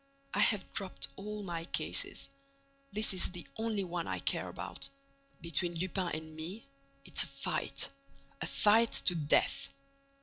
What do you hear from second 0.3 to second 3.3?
I have dropped all my cases. This is